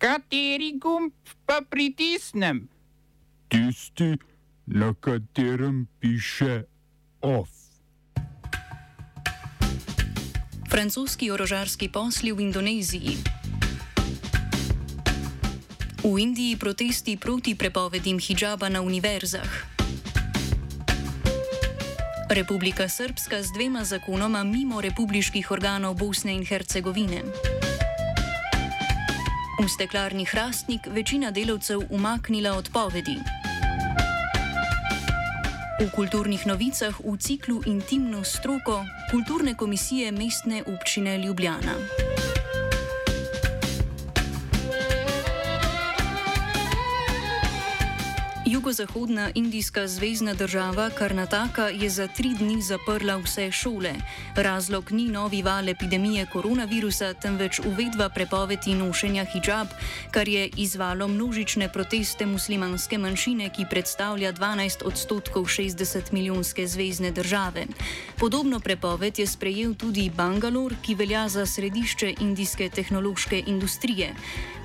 Kateri 0.00 0.80
gumb 0.80 1.12
pa 1.44 1.60
pritisnem? 1.60 2.68
Tisti, 3.52 4.16
na 4.66 4.94
katerem 4.96 5.84
piše 6.00 6.64
OF. 7.20 7.52
Francoski 10.72 11.28
orožarski 11.28 11.92
posli 11.92 12.32
v 12.32 12.40
Indoneziji. 12.40 13.20
V 16.00 16.16
Indiji 16.16 16.56
protesti 16.56 17.20
proti 17.20 17.52
prepovedim 17.52 18.16
hijaba 18.16 18.72
na 18.72 18.80
univerzah. 18.80 19.52
Republika 22.32 22.88
Srpska 22.88 23.42
z 23.42 23.52
dvema 23.52 23.84
zakonoma 23.84 24.48
mimo 24.48 24.80
republiških 24.80 25.50
organov 25.50 26.00
Bosne 26.00 26.32
in 26.32 26.46
Hercegovine. 26.48 27.20
V 29.60 29.68
steklarni 29.68 30.24
Hrastnik 30.24 30.86
večina 30.86 31.30
delavcev 31.30 31.80
umaknila 31.90 32.56
odpovedi. 32.56 33.16
V 35.84 35.90
kulturnih 35.92 36.46
novicah 36.46 36.96
v 37.04 37.16
ciklu 37.20 37.60
Intimno 37.66 38.24
stroko 38.24 38.80
kulturne 39.10 39.54
komisije 39.54 40.12
mestne 40.12 40.64
občine 40.64 41.18
Ljubljana. 41.18 41.76
Jugozahodna 48.60 49.30
indijska 49.34 49.88
zvezdna 49.88 50.34
država 50.34 50.90
Karnataka 50.90 51.68
je 51.68 51.90
za 51.90 52.06
tri 52.08 52.34
dni 52.38 52.62
zaprla 52.62 53.16
vse 53.16 53.52
šole. 53.52 53.94
Razlog 54.36 54.92
ni 54.92 55.08
novi 55.08 55.42
val 55.42 55.68
epidemije 55.68 56.26
koronavirusa, 56.32 57.14
temveč 57.14 57.60
uvedba 57.64 58.08
prepovedi 58.08 58.74
nošenja 58.74 59.24
hijab, 59.24 59.66
kar 60.10 60.28
je 60.28 60.50
izvalo 60.56 61.08
množične 61.08 61.72
proteste 61.72 62.26
muslimanske 62.26 62.98
manjšine, 62.98 63.48
ki 63.48 63.64
predstavlja 63.70 64.32
12 64.32 64.84
odstotkov 64.84 65.44
60 65.44 66.12
milijonske 66.12 66.66
zvezdne 66.66 67.10
države. 67.10 67.66
Podobno 68.18 68.60
prepoved 68.60 69.18
je 69.18 69.26
sprejel 69.26 69.74
tudi 69.74 70.10
Bangalore, 70.16 70.76
ki 70.82 70.94
velja 70.94 71.28
za 71.28 71.46
središče 71.46 72.14
indijske 72.20 72.68
tehnološke 72.68 73.42
industrije. 73.46 74.14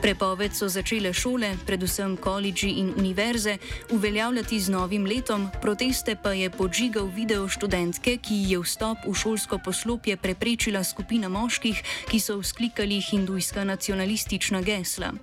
Prepoved 0.01 0.51
so 0.55 0.67
začele 0.67 1.13
šole, 1.13 1.55
predvsem 1.65 2.17
koledži 2.17 2.69
in 2.69 2.93
univerze, 2.97 3.57
uveljavljati 3.91 4.59
z 4.59 4.69
novim 4.69 5.05
letom, 5.05 5.49
proteste 5.61 6.15
pa 6.15 6.33
je 6.33 6.49
podžigal 6.49 7.05
video 7.05 7.47
študentke, 7.47 8.17
ki 8.17 8.35
je 8.49 8.59
vstop 8.59 8.97
v 9.05 9.13
šolsko 9.13 9.57
poslopje 9.57 10.17
preprečila 10.17 10.83
skupina 10.83 11.29
moških, 11.29 11.81
ki 12.09 12.19
so 12.19 12.37
vzklikali 12.39 13.01
hindujska 13.01 13.63
nacionalistična 13.63 14.61
gesla. 14.61 15.13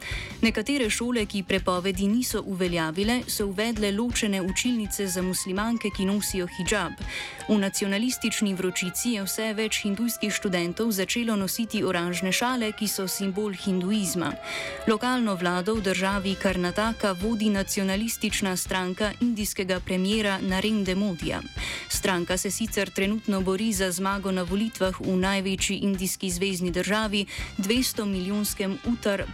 Nekatere 0.43 0.91
šole, 0.91 1.27
ki 1.27 1.43
prepovedi 1.43 2.07
niso 2.07 2.43
uveljavile, 2.47 3.23
so 3.27 3.47
uvedle 3.47 3.93
ločene 3.93 4.43
učilnice 4.43 5.07
za 5.07 5.23
muslimanke, 5.23 5.91
ki 5.97 6.05
nosijo 6.05 6.47
hijab. 6.47 6.93
V 7.49 7.59
nacionalistični 7.59 8.55
vročici 8.55 9.17
je 9.17 9.25
vse 9.27 9.53
več 9.55 9.83
hindujskih 9.83 10.33
študentov 10.33 10.93
začelo 10.93 11.37
nositi 11.37 11.83
oranžne 11.85 12.33
šale, 12.33 12.73
ki 12.73 12.89
so 12.89 13.09
simbol 13.09 13.53
hinduizma. 13.53 14.33
Lokalno 14.87 15.35
vlado 15.35 15.75
v 15.75 15.83
državi 15.83 16.35
Karnataka 16.35 17.13
vodi 17.13 17.51
nacionalistična 17.51 18.52
stranka 18.57 19.13
indijskega 19.21 19.81
premjera 19.81 20.39
Narendra 20.41 20.95
Modija. 20.95 21.41
Stranka 21.89 22.37
se 22.37 22.51
sicer 22.51 22.91
trenutno 22.91 23.41
bori 23.41 23.73
za 23.73 23.91
zmago 23.91 24.33
na 24.33 24.43
volitvah 24.43 25.01
v 25.01 25.17
največji 25.17 25.77
indijski 25.77 26.31
zvezdni 26.31 26.71
državi, 26.71 27.27
200 27.59 28.05
milijonskem 28.05 28.79
Utar 28.85 29.25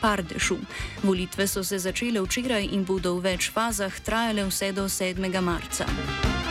Pardešu. 0.00 0.56
Volitve 1.02 1.46
so 1.46 1.64
se 1.64 1.78
začele 1.78 2.20
včeraj 2.20 2.68
in 2.72 2.84
bodo 2.84 3.14
v 3.14 3.20
več 3.20 3.50
fazah 3.50 4.00
trajale 4.00 4.44
vse 4.44 4.72
do 4.72 4.84
7. 4.88 5.40
marca. 5.40 6.43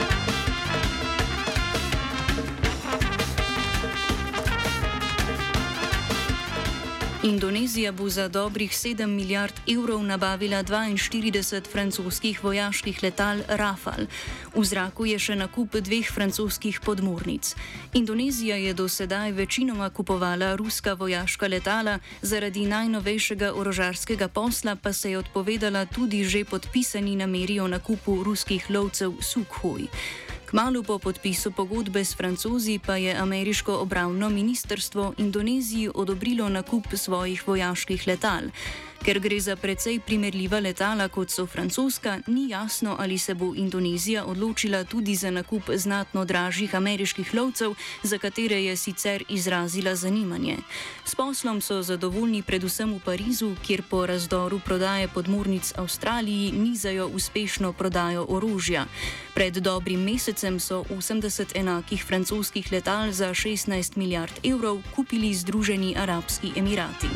Indonezija 7.23 7.91
bo 7.91 8.09
za 8.09 8.27
dobrih 8.27 8.71
7 8.71 9.07
milijard 9.07 9.53
evrov 9.67 10.03
nabavila 10.03 10.63
42 10.63 11.71
francoskih 11.71 12.43
vojaških 12.43 13.03
letal 13.03 13.37
Rafale. 13.47 14.07
V 14.55 14.63
zraku 14.65 15.05
je 15.05 15.19
še 15.19 15.35
nakup 15.39 15.71
dveh 15.71 16.11
francoskih 16.11 16.81
podmornic. 16.83 17.55
Indonezija 17.93 18.55
je 18.55 18.73
do 18.73 18.89
sedaj 18.89 19.31
večinoma 19.31 19.89
kupovala 19.89 20.55
ruska 20.55 20.93
vojaška 20.93 21.47
letala, 21.47 21.99
zaradi 22.21 22.65
najnovejšega 22.65 23.53
orožarskega 23.55 24.27
posla 24.27 24.75
pa 24.75 24.93
se 24.93 25.11
je 25.11 25.17
odpovedala 25.17 25.85
tudi 25.85 26.25
že 26.27 26.43
podpisani 26.45 27.15
nameri 27.15 27.59
o 27.59 27.67
nakupu 27.67 28.23
ruskih 28.23 28.69
lovcev 28.69 29.15
Sukhoj. 29.21 29.87
Kmalo 30.53 30.83
po 30.85 31.01
podpisu 31.01 31.49
pogodbe 31.51 32.05
s 32.05 32.13
francozi 32.13 32.79
pa 32.85 32.97
je 32.97 33.15
ameriško 33.15 33.73
obravno 33.73 34.29
ministrstvo 34.29 35.13
Indoneziji 35.17 35.89
odobrilo 35.95 36.49
nakup 36.49 36.85
svojih 36.93 37.47
vojaških 37.47 38.07
letal. 38.07 38.53
Ker 39.03 39.19
gre 39.19 39.35
za 39.39 39.55
precej 39.59 39.97
primerljiva 39.99 40.61
letala 40.63 41.09
kot 41.11 41.29
so 41.29 41.43
francoska, 41.45 42.19
ni 42.27 42.49
jasno, 42.49 42.95
ali 42.99 43.17
se 43.17 43.33
bo 43.33 43.51
Indonezija 43.55 44.25
odločila 44.25 44.83
tudi 44.83 45.15
za 45.15 45.31
nakup 45.31 45.63
znatno 45.75 46.25
dražjih 46.25 46.75
ameriških 46.75 47.33
lovcev, 47.33 47.73
za 48.03 48.17
katere 48.17 48.63
je 48.63 48.75
sicer 48.77 49.23
izrazila 49.29 49.95
zanimanje. 49.95 50.57
S 51.05 51.15
poslom 51.15 51.61
so 51.61 51.81
zadovoljni 51.81 52.41
predvsem 52.41 52.93
v 52.93 52.99
Parizu, 52.99 53.55
kjer 53.65 53.83
po 53.89 54.05
razdoru 54.05 54.59
prodaje 54.59 55.07
podmornic 55.07 55.73
Avstraliji 55.75 56.51
nizajo 56.51 57.07
uspešno 57.07 57.73
prodajo 57.73 58.25
orožja. 58.29 58.85
Pred 59.33 59.53
dobrim 59.53 59.99
mesecem 60.03 60.42
so 60.59 60.83
80 60.89 61.55
enakih 61.55 62.05
francoskih 62.05 62.71
letal 62.71 63.11
za 63.11 63.29
16 63.29 63.97
milijard 63.97 64.33
evrov 64.43 64.81
kupili 64.95 65.33
Združeni 65.33 65.95
arabski 65.97 66.51
emirati. 66.55 67.07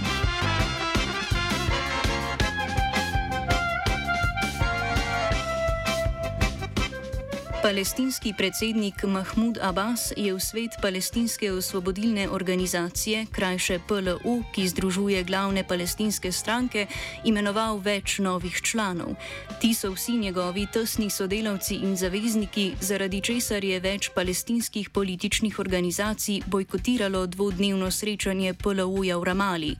Palestinski 7.68 8.34
predsednik 8.34 9.04
Mahmud 9.04 9.58
Abbas 9.62 10.14
je 10.18 10.32
v 10.32 10.40
svet 10.40 10.80
palestinske 10.82 11.52
osvobodilne 11.52 12.30
organizacije, 12.30 13.26
krajše 13.32 13.80
PLO, 13.88 14.40
ki 14.56 14.68
združuje 14.68 15.24
glavne 15.24 15.68
palestinske 15.68 16.32
stranke, 16.32 16.88
imenoval 17.28 17.82
več 17.84 18.20
novih 18.24 18.56
članov. 18.64 19.20
Ti 19.60 19.74
so 19.74 19.92
vsi 19.92 20.16
njegovi 20.16 20.64
tesni 20.72 21.10
sodelavci 21.10 21.76
in 21.84 21.98
zavezniki, 22.00 22.72
zaradi 22.80 23.20
česar 23.22 23.64
je 23.64 23.80
več 23.84 24.10
palestinskih 24.16 24.90
političnih 24.90 25.60
organizacij 25.60 26.48
bojkotiralo 26.48 27.26
dvodnevno 27.28 27.92
srečanje 27.92 28.54
PLO-ja 28.54 29.20
v 29.20 29.24
Ramali. 29.24 29.76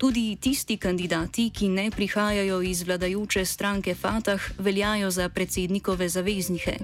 Tudi 0.00 0.38
tisti 0.40 0.80
kandidati, 0.80 1.50
ki 1.52 1.68
ne 1.68 1.90
prihajajo 1.90 2.62
iz 2.62 2.82
vladajoče 2.82 3.44
stranke 3.44 3.94
Fatah, 3.94 4.40
veljajo 4.58 5.10
za 5.10 5.28
predsednikove 5.28 6.08
zaveznike. 6.08 6.80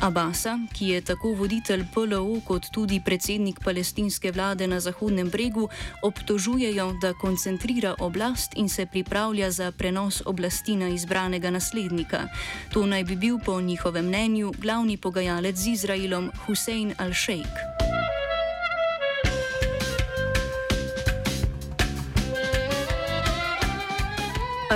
Abasa, 0.00 0.58
ki 0.72 0.88
je 0.88 1.00
tako 1.00 1.32
voditelj 1.32 1.84
PLO 1.94 2.40
kot 2.44 2.68
tudi 2.72 3.00
predsednik 3.00 3.60
palestinske 3.64 4.32
vlade 4.32 4.66
na 4.66 4.80
Zahodnem 4.80 5.30
bregu, 5.30 5.68
obtožujejo, 6.02 6.92
da 7.00 7.14
koncentrira 7.14 7.94
oblast 8.00 8.52
in 8.56 8.68
se 8.68 8.86
pripravlja 8.86 9.50
za 9.50 9.72
prenos 9.72 10.22
oblasti 10.26 10.76
na 10.76 10.88
izbranega 10.88 11.50
naslednika. 11.50 12.28
To 12.72 12.86
naj 12.86 13.04
bi 13.04 13.16
bil 13.16 13.38
po 13.38 13.60
njihovem 13.60 14.06
mnenju 14.06 14.52
glavni 14.58 14.96
pogajalec 14.96 15.56
z 15.56 15.66
Izraelom 15.66 16.30
Hussein 16.46 16.94
al-Sheikh. 16.98 17.85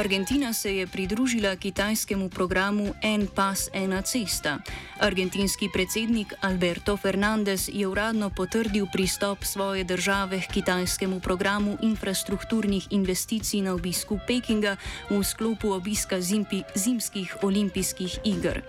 Argentina 0.00 0.52
se 0.52 0.76
je 0.76 0.86
pridružila 0.86 1.56
kitajskemu 1.56 2.28
programu 2.28 2.94
En 3.02 3.26
pas, 3.26 3.68
ena 3.72 4.02
cesta. 4.02 4.58
Argentinski 5.00 5.68
predsednik 5.72 6.34
Alberto 6.40 6.96
Fernandez 6.96 7.68
je 7.72 7.86
uradno 7.86 8.30
potrdil 8.30 8.86
pristop 8.92 9.44
svoje 9.44 9.84
države 9.84 10.40
k 10.40 10.52
kitajskemu 10.52 11.20
programu 11.20 11.76
infrastrukturnih 11.82 12.86
investicij 12.90 13.60
na 13.60 13.74
obisku 13.74 14.18
Pekinga 14.26 14.76
v 15.10 15.22
sklopu 15.22 15.72
obiska 15.72 16.20
zimpi, 16.20 16.62
zimskih 16.74 17.36
olimpijskih 17.42 18.18
iger. 18.24 18.62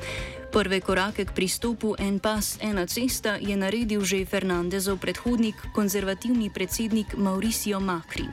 Prve 0.52 0.82
korake 0.82 1.26
k 1.26 1.32
pristopu 1.32 1.96
En 2.00 2.20
pas, 2.20 2.58
ena 2.60 2.84
cesta 2.88 3.40
je 3.40 3.56
naredil 3.56 4.04
že 4.04 4.26
Fernandezov 4.26 5.00
predhodnik, 5.00 5.56
konzervativni 5.72 6.52
predsednik 6.52 7.16
Mauricio 7.16 7.80
Macri. 7.80 8.28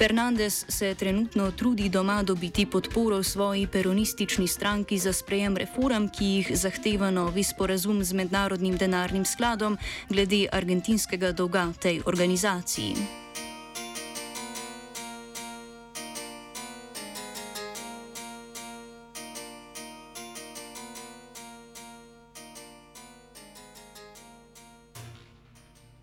Fernandez 0.00 0.64
se 0.68 0.94
trenutno 0.94 1.50
trudi 1.50 1.88
doma 1.88 2.22
dobiti 2.22 2.66
podporo 2.66 3.22
svoji 3.22 3.66
peronistični 3.66 4.48
stranki 4.48 4.98
za 4.98 5.12
sprejem 5.12 5.56
reform, 5.56 6.08
ki 6.08 6.24
jih 6.24 6.50
zahteva 6.54 7.10
novi 7.10 7.44
sporazum 7.44 8.04
z 8.04 8.12
Mednarodnim 8.12 8.76
denarnim 8.76 9.24
skladom 9.24 9.78
glede 10.08 10.46
argentinskega 10.52 11.32
dolga 11.32 11.72
tej 11.82 12.00
organizaciji. 12.06 13.19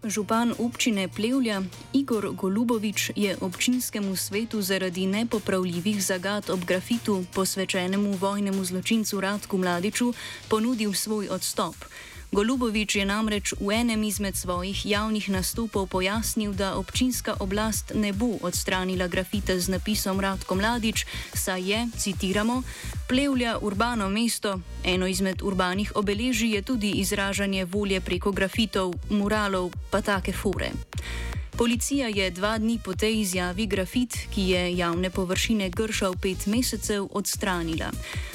Župan 0.08 0.56
občine 0.60 1.08
Plevlja 1.12 1.62
Igor 1.94 2.32
Golubovič 2.32 3.12
je 3.16 3.36
občinskemu 3.42 4.16
svetu 4.16 4.62
zaradi 4.62 5.06
nepopravljivih 5.06 6.04
zagad 6.04 6.50
ob 6.50 6.66
grafitu 6.66 7.26
posvečenemu 7.36 8.16
vojnemu 8.16 8.66
zločincu 8.66 9.22
Radku 9.22 9.58
Mladiču 9.58 10.14
ponudil 10.48 10.94
svoj 10.94 11.28
odstop. 11.30 11.76
Golubovič 12.28 13.00
je 13.00 13.06
namreč 13.08 13.56
v 13.56 13.72
enem 13.72 14.04
izmed 14.04 14.36
svojih 14.36 14.76
javnih 14.86 15.32
nastopov 15.32 15.88
pojasnil, 15.88 16.52
da 16.52 16.76
občinska 16.76 17.40
oblast 17.40 17.96
ne 17.96 18.12
bo 18.12 18.36
odstranila 18.44 19.08
grafite 19.08 19.56
z 19.56 19.72
napisom 19.72 20.20
Radko 20.20 20.60
Mladič, 20.60 21.08
saj 21.32 21.62
je, 21.64 21.80
citiramo, 21.96 22.68
plevlja 23.08 23.64
urbano 23.64 24.12
mesto, 24.12 24.60
eno 24.84 25.08
izmed 25.08 25.40
urbanih 25.40 25.96
obeležij 25.96 26.60
je 26.60 26.62
tudi 26.62 26.92
izražanje 27.00 27.64
volje 27.66 28.02
preko 28.02 28.36
grafitov, 28.36 28.92
muralov, 29.10 29.72
pa 29.88 30.04
take 30.04 30.36
fure. 30.36 30.76
Policija 31.58 32.08
je 32.08 32.32
dva 32.32 32.58
dni 32.58 32.80
po 32.86 32.94
tej 32.94 33.22
izjavi 33.22 33.66
grafit, 33.66 34.14
ki 34.34 34.42
je 34.42 34.78
javne 34.78 35.10
površine 35.10 35.70
gršal 35.70 36.14
pet 36.22 36.46
mesecev, 36.46 37.08
odstranila. 37.12 37.90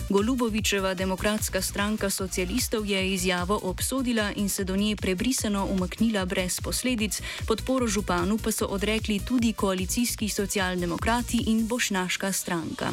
Golubovičeva 0.09 0.95
demokratska 0.95 1.63
stranka 1.63 2.11
socialistov 2.11 2.87
je 2.87 3.13
izjavo 3.13 3.61
obsodila 3.63 4.33
in 4.37 4.49
se 4.49 4.65
do 4.65 4.77
nje 4.77 4.97
prebrisano 4.97 5.67
umaknila 5.71 6.25
brez 6.25 6.61
posledic, 6.61 7.23
podporo 7.47 7.87
županu 7.87 8.39
pa 8.39 8.53
so 8.53 8.67
odrekli 8.67 9.21
tudi 9.21 9.53
koalicijski 9.53 10.29
socialdemokrati 10.29 11.45
in 11.47 11.67
bošnaška 11.67 12.33
stranka. 12.33 12.91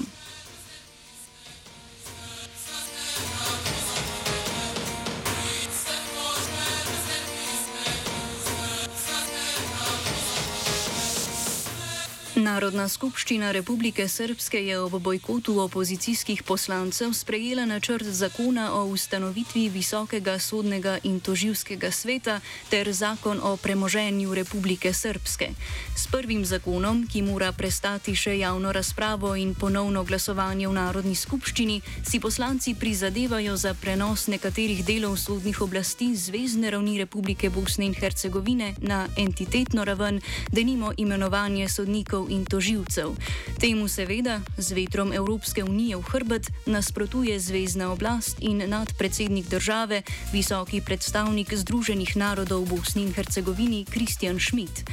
Narodna 12.39 12.87
skupščina 12.87 13.51
Republike 13.51 14.05
Srpske 14.07 14.59
je 14.63 14.77
ob 14.79 14.93
bojkotu 15.03 15.57
opozicijskih 15.59 16.43
poslancev 16.47 17.11
sprejela 17.13 17.65
načrt 17.65 18.05
zakona 18.05 18.69
o 18.73 18.85
ustanovitvi 18.85 19.65
Visokega 19.69 20.37
sodnega 20.39 20.97
in 21.03 21.19
toživskega 21.19 21.91
sveta 21.91 22.39
ter 22.69 22.91
zakon 22.93 23.41
o 23.43 23.57
premoženju 23.57 24.33
Republike 24.33 24.93
Srpske. 24.93 25.49
S 25.95 26.07
prvim 26.07 26.45
zakonom, 26.45 27.03
ki 27.11 27.21
mora 27.27 27.51
prestati 27.51 28.15
še 28.15 28.37
javno 28.39 28.71
razpravo 28.71 29.33
in 29.35 29.51
ponovno 29.55 30.03
glasovanje 30.03 30.67
v 30.67 30.77
Narodni 30.79 31.15
skupščini, 31.15 31.81
si 32.07 32.19
poslanci 32.23 32.75
prizadevajo 32.79 33.57
za 33.57 33.73
prenos 33.73 34.27
nekaterih 34.27 34.85
delov 34.85 35.17
sodnih 35.17 35.61
oblasti 35.61 36.15
Zvezdne 36.15 36.71
ravni 36.71 36.97
Republike 37.03 37.49
Bosne 37.49 37.89
in 37.91 37.97
Hercegovine 37.99 38.75
na 38.79 39.07
entitetno 39.17 39.83
raven, 39.83 40.21
denimo 40.51 40.93
imenovanje 40.97 41.67
sodnikov 41.69 42.28
in 42.29 42.45
toživcev. 42.45 43.17
Temu 43.59 43.87
seveda 43.87 44.39
z 44.57 44.71
vetrom 44.71 45.13
Evropske 45.13 45.63
unije 45.63 45.97
v 45.97 46.01
hrbet 46.01 46.51
nasprotuje 46.65 47.39
zvezdna 47.39 47.91
oblast 47.91 48.37
in 48.39 48.63
nadpredsednik 48.69 49.49
države, 49.49 50.01
visoki 50.33 50.81
predstavnik 50.81 51.53
Združenih 51.53 52.15
narodov 52.15 52.63
v 52.63 52.69
Bosni 52.69 53.03
in 53.03 53.13
Hercegovini 53.13 53.85
Kristjan 53.85 54.39
Schmidt. 54.39 54.85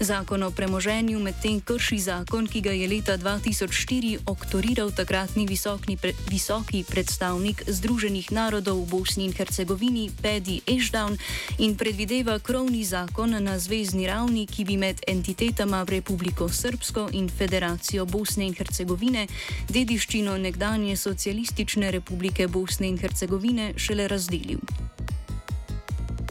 Zakon 0.00 0.42
o 0.42 0.50
premoženju 0.50 1.18
medtem 1.18 1.60
krši 1.60 1.98
zakon, 1.98 2.46
ki 2.46 2.60
ga 2.60 2.72
je 2.72 2.88
leta 2.88 3.16
2004 3.18 4.18
oktoriral 4.26 4.90
takratni 4.90 5.46
visoki, 5.46 5.96
pre, 5.96 6.12
visoki 6.28 6.84
predstavnik 6.84 7.64
Združenih 7.68 8.32
narodov 8.32 8.82
v 8.84 8.90
Bosni 8.90 9.24
in 9.24 9.32
Hercegovini 9.32 10.10
Pedi 10.10 10.60
Ešdown 10.66 11.16
in 11.58 11.76
predvideva 11.76 12.38
krovni 12.38 12.84
zakon 12.84 13.36
na 13.38 13.58
zvezdni 13.58 14.08
ravni, 14.10 14.46
ki 14.46 14.64
bi 14.64 14.76
med 14.76 15.04
entitetama 15.06 15.84
Republiko 15.88 16.48
Srbsko 16.48 16.79
Srbsko 16.80 17.08
in 17.12 17.28
Federacijo 17.28 18.06
Bosne 18.06 18.46
in 18.48 18.54
Hercegovine 18.56 19.26
dediščino 19.68 20.38
nekdanje 20.40 20.96
socialistične 20.96 21.90
republike 21.92 22.48
Bosne 22.48 22.88
in 22.88 22.96
Hercegovine 22.98 23.74
šele 23.76 24.08
razdelil. 24.08 24.64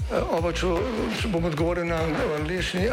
Oba, 0.10 0.50
če, 0.50 0.68
če 1.22 1.30
bom 1.30 1.44
odgovoril 1.46 1.86
na 1.86 2.00
angliški. 2.40 2.88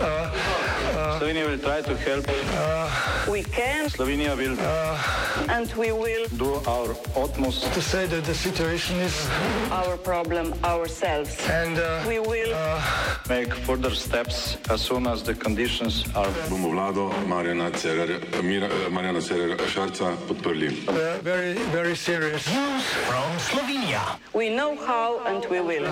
Slovenija 1.16 1.46
bo 1.48 1.52
poskušala 1.64 2.22
pomagati. 2.26 3.90
Slovenija 3.94 4.34
bo 4.36 4.42
naredila 4.42 5.66
svoj 5.72 5.90
utmost, 7.16 7.64
da 7.64 7.80
bo 7.80 7.96
rekla, 7.96 8.20
da 8.20 8.28
je 8.28 8.34
situacija 8.34 8.96
naš 8.98 9.96
problem, 10.04 10.52
naš 10.60 10.90
sebe. 10.92 11.24
In 11.64 11.74
bomo 12.04 12.20
naredili 12.28 12.52
nadaljnje 13.28 13.52
korake, 13.66 14.34
as 14.68 14.80
soon 14.80 15.06
as 15.06 15.22
the 15.22 15.34
conditions 15.34 16.04
are. 16.14 16.28
Bomo 16.50 16.68
vlado 16.68 17.12
Marjana 17.26 17.70
Cererera 19.20 19.68
Šarca 19.72 20.12
podprli. 20.28 20.70
Zelo, 21.24 21.94
zelo 21.94 22.28
resno. 22.28 22.80
Slovenija. 23.50 24.04
We 24.34 24.50
know 24.52 24.76
how 24.86 25.18
and 25.26 25.44
we 25.50 25.60
will. 25.60 25.86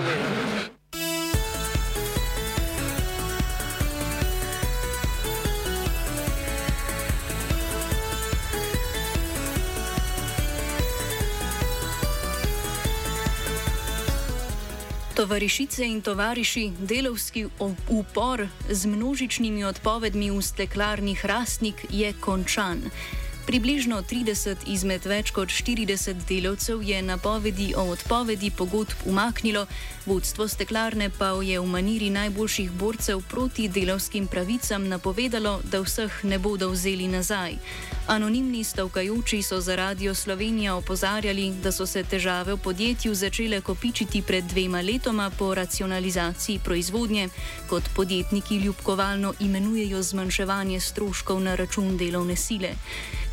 Tovarišice 15.15 15.87
in 15.87 16.03
tovariši, 16.03 16.73
delovski 16.79 17.47
upor 17.89 18.47
z 18.71 18.87
množičnimi 18.87 19.65
odpovedmi 19.65 20.31
v 20.31 20.43
steklarni 20.43 21.15
Hrastnik 21.15 21.87
je 21.91 22.11
končan. 22.21 22.83
Približno 23.44 23.99
30 24.00 24.64
izmed 24.73 25.05
več 25.05 25.29
kot 25.37 25.50
40 25.52 26.23
delavcev 26.25 26.81
je 26.82 27.02
napovedi 27.05 27.75
o 27.76 27.82
odpovedi 27.93 28.49
pogodb 28.50 29.05
umaknilo, 29.05 29.67
vodstvo 30.06 30.46
steklarne 30.49 31.11
pa 31.19 31.29
je 31.44 31.61
v 31.61 31.67
maniri 31.69 32.08
najboljših 32.11 32.70
borcev 32.73 33.20
proti 33.29 33.69
delovskim 33.69 34.26
pravicam 34.32 34.88
napovedalo, 34.88 35.58
da 35.70 35.82
vseh 35.85 36.25
ne 36.25 36.38
bodo 36.38 36.70
vzeli 36.73 37.08
nazaj. 37.08 37.58
Anonimni 38.06 38.64
stavkajoči 38.64 39.43
so 39.43 39.61
za 39.61 39.76
Radio 39.76 40.15
Slovenija 40.15 40.77
opozarjali, 40.77 41.53
da 41.63 41.72
so 41.72 41.86
se 41.86 42.03
težave 42.03 42.55
v 42.55 42.63
podjetju 42.65 43.15
začele 43.15 43.60
kopičiti 43.60 44.22
pred 44.22 44.44
dvema 44.44 44.81
letoma 44.81 45.31
po 45.31 45.55
racionalizaciji 45.55 46.58
proizvodnje, 46.65 47.29
kot 47.69 47.93
podjetniki 47.96 48.56
ljubkovalno 48.56 49.34
imenujejo 49.41 50.03
zmanjševanje 50.03 50.81
stroškov 50.81 51.41
na 51.41 51.55
račun 51.55 51.96
delovne 51.96 52.36
sile. 52.36 52.74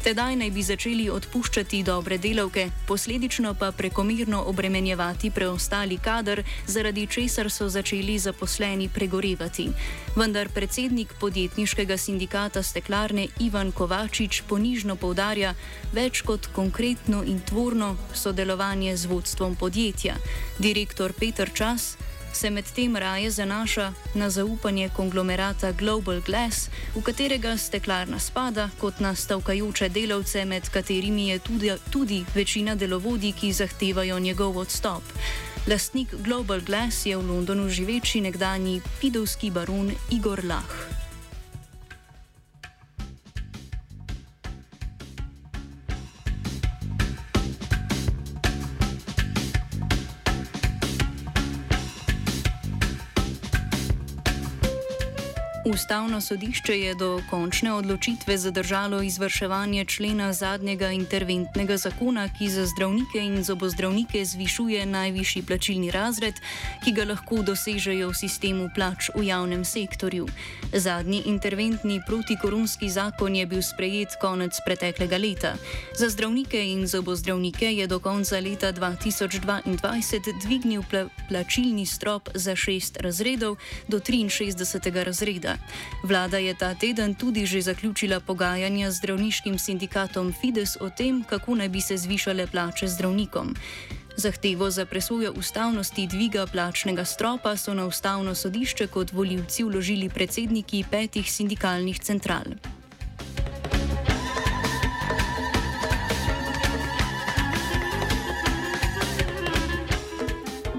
Tedaj 0.02 0.34
naj 0.36 0.50
bi 0.50 0.64
začeli 0.66 1.04
odpuščati 1.14 1.84
dobre 1.86 2.16
delavke, 2.18 2.64
posledično 2.88 3.52
pa 3.54 3.68
prekomirno 3.72 4.40
obremenjevati 4.50 5.30
preostali 5.30 6.00
kader, 6.02 6.42
zaradi 6.68 7.06
česar 7.08 7.52
so 7.54 7.68
začeli 7.70 8.18
zaposleni 8.20 8.90
pregorevati. 8.90 9.68
Vendar 10.16 10.50
predsednik 10.50 11.14
podjetniškega 11.20 11.98
sindikata 11.98 12.64
steklarne 12.64 13.28
Ivan 13.46 13.72
Kovačič 13.72 14.42
ponižno 14.50 14.96
povdarja 14.96 15.54
več 15.94 16.26
kot 16.26 16.50
konkretno 16.56 17.22
in 17.22 17.38
tvorno 17.46 17.94
sodelovanje 18.14 18.98
z 18.98 19.06
vodstvom 19.06 19.56
podjetja. 19.56 20.18
Direktor 20.58 21.14
Petr 21.14 21.54
Čas 21.54 21.94
se 22.34 22.50
medtem 22.50 22.96
raje 22.96 23.32
zanaša 23.32 23.94
na 24.14 24.30
zaupanje 24.30 24.90
konglomerata 24.96 25.72
Global 25.72 26.22
Glass, 26.22 26.70
v 26.96 27.02
katerega 27.02 27.58
steklarna 27.58 28.20
spada 28.20 28.70
kot 28.80 29.00
na 29.00 29.16
stavkajoče 29.16 29.90
delavce, 29.90 30.46
med 30.46 30.70
katerimi 30.70 31.28
je 31.28 31.40
tudi, 31.40 31.72
tudi 31.90 32.26
večina 32.36 32.76
delovodij, 32.76 33.34
ki 33.34 33.54
zahtevajo 33.54 34.20
njegov 34.20 34.58
odstop. 34.58 35.04
Lastnik 35.68 36.16
Global 36.24 36.62
Glass 36.62 37.06
je 37.06 37.18
v 37.18 37.28
Londonu 37.28 37.70
živeči 37.70 38.22
nekdani 38.22 38.82
pidovski 39.02 39.52
baron 39.52 39.92
Igor 40.10 40.46
Lah. 40.46 41.01
Ustavno 55.66 56.22
sodišče 56.22 56.80
je 56.80 56.96
do 56.96 57.22
končne 57.30 57.74
odločitve 57.74 58.38
zadržalo 58.38 59.02
izvrševanje 59.02 59.86
člena 59.86 60.34
zadnjega 60.34 60.90
interventnega 60.92 61.78
zakona, 61.78 62.30
ki 62.38 62.50
za 62.50 62.66
zdravnike 62.66 63.20
in 63.20 63.44
zobozdravnike 63.44 64.26
zvišuje 64.26 64.86
najvišji 64.86 65.42
plačilni 65.42 65.92
razred, 65.92 66.34
ki 66.84 66.92
ga 66.92 67.06
lahko 67.06 67.44
dosežejo 67.46 68.10
v 68.10 68.18
sistemu 68.18 68.70
plač 68.76 69.12
v 69.16 69.28
javnem 69.28 69.66
sektorju. 69.66 70.28
Zadnji 70.74 71.22
interventni 71.26 72.02
protikoronski 72.08 72.90
zakon 72.90 73.36
je 73.36 73.46
bil 73.46 73.62
sprejet 73.62 74.18
konec 74.22 74.58
preteklega 74.66 75.18
leta. 75.18 75.54
Za 75.94 76.10
zdravnike 76.10 76.58
in 76.72 76.88
zobozdravnike 76.88 77.70
je 77.70 77.88
do 77.88 78.00
konca 78.00 78.40
leta 78.40 78.74
2022 78.74 80.42
dvignil 80.42 80.82
pla 80.90 81.06
plačilni 81.30 81.86
strop 81.86 82.30
za 82.34 82.56
šest 82.56 82.98
razredov 82.98 83.58
do 83.88 84.00
63. 84.00 85.04
razreda 85.04 85.51
seveda. 85.52 85.58
Vlada 86.04 86.38
je 86.38 86.54
ta 86.54 86.74
teden 86.76 87.16
tudi 87.16 87.46
že 87.46 87.62
zaključila 87.62 88.20
pogajanja 88.20 88.92
z 88.92 88.98
zdravniškim 88.98 89.60
sindikatom 89.60 90.34
Fides 90.34 90.78
o 90.82 90.90
tem, 90.90 91.24
kako 91.24 91.56
naj 91.56 91.70
bi 91.70 91.82
se 91.82 91.98
zvišale 91.98 92.48
plače 92.48 92.88
zdravnikom. 92.88 93.56
Zahtevo 94.18 94.70
za 94.70 94.86
presojo 94.86 95.34
ustavnosti 95.38 96.08
dviga 96.08 96.46
plačnega 96.48 97.06
stropa 97.06 97.58
so 97.58 97.74
na 97.74 97.86
ustavno 97.86 98.36
sodišče 98.36 98.88
kot 98.88 99.12
voljivci 99.12 99.64
vložili 99.64 100.10
predsedniki 100.10 100.84
petih 100.92 101.32
sindikalnih 101.32 102.00
central. 102.00 102.44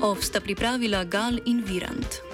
Ovsta 0.03 0.41
pripravila 0.41 1.05
Gal 1.05 1.39
in 1.47 1.63
Virant. 1.65 2.32